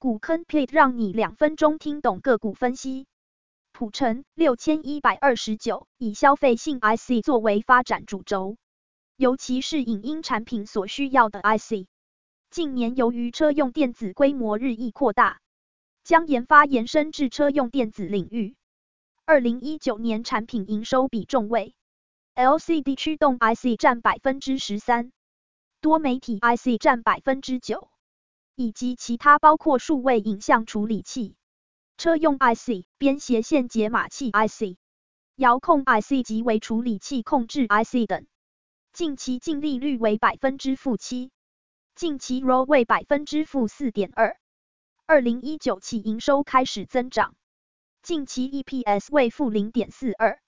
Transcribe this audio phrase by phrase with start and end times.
[0.00, 3.06] 股坑 plate 让你两分钟听懂个股分析。
[3.70, 8.56] 普成六千一百二十九以消费性 IC 作为发展主轴，
[9.18, 11.86] 尤其是影音产品所需要的 IC。
[12.48, 15.38] 近年由于车用电子规模日益扩大，
[16.02, 18.56] 将研发延伸至车用电子领域。
[19.26, 21.74] 二零一九年产品营收比重为
[22.34, 25.12] LCD 驱动 IC 占百分之十三，
[25.82, 27.90] 多媒体 IC 占百分之九，
[28.60, 31.34] 以及其他包括数位影像处理器、
[31.96, 34.76] 车用 IC、编写线解码器 IC、
[35.34, 38.26] 遥控 IC 及微处理器控制 IC 等。
[38.92, 41.30] 近期净利率为百分之负七，
[41.94, 44.36] 近期 ROE 为百分之负四点二。
[45.06, 47.34] 二零一九起营收开始增长。
[48.02, 50.38] 近期 EPS 为负零点四二，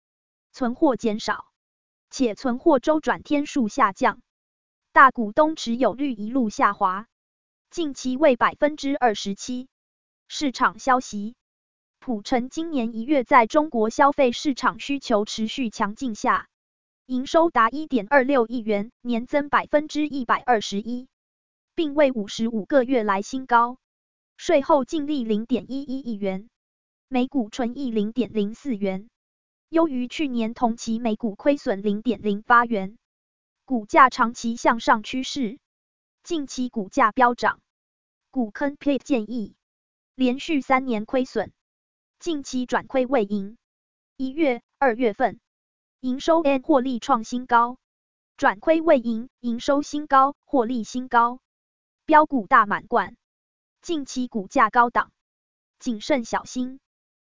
[0.53, 1.47] 存货减少，
[2.11, 4.21] 且存货周转天数下降，
[4.93, 7.07] 大股东持有率一路下滑，
[7.73, 9.67] 近期为百分之二十七。
[10.29, 11.37] 市场消息，
[12.01, 16.49] 普成今年一月在中国消费市场需求持续强劲下，
[17.07, 21.09] 营收达一点二六亿元，年增百分之一百二十一，
[21.75, 23.79] 并为五十五个月来新高，
[24.37, 26.51] 税后净利零点一一亿元。
[27.09, 29.09] 每股纯益零点零四元，
[29.71, 32.99] 优于去年同期每股亏损零点零八元。
[33.65, 35.59] 股价长期向上趋势，
[36.23, 37.61] 近期股价飙涨。
[38.31, 39.57] 股坑 p l a t 建议，
[40.15, 41.51] 连续三年亏损，
[42.21, 43.59] 近期转亏为盈。
[44.17, 45.41] 一月、二月份
[46.01, 47.77] 营收 n 获利创新高，
[48.37, 51.41] 转亏为盈，营收新高，获利新高，
[52.05, 53.17] 标股大满贯。
[53.81, 55.11] 近期股价高档，
[55.81, 56.79] 谨慎小心。